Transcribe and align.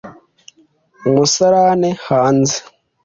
umusarane 1.07 1.89
hanze 2.07 2.57